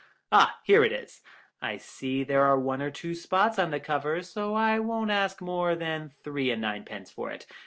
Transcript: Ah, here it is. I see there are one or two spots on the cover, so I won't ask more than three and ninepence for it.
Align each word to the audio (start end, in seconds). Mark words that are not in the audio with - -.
Ah, 0.31 0.59
here 0.63 0.83
it 0.83 0.91
is. 0.91 1.21
I 1.61 1.77
see 1.77 2.23
there 2.23 2.43
are 2.43 2.59
one 2.59 2.81
or 2.81 2.89
two 2.89 3.13
spots 3.13 3.59
on 3.59 3.69
the 3.69 3.79
cover, 3.79 4.23
so 4.23 4.55
I 4.55 4.79
won't 4.79 5.11
ask 5.11 5.43
more 5.43 5.75
than 5.75 6.09
three 6.23 6.49
and 6.49 6.63
ninepence 6.63 7.11
for 7.11 7.29
it. 7.29 7.45